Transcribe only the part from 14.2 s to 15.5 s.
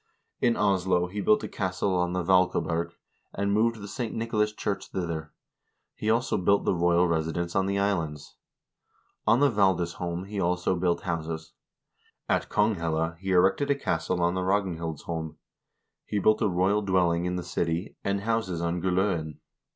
on the Ragnhildsholm;